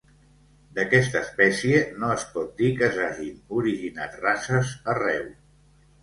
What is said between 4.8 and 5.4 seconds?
arreu.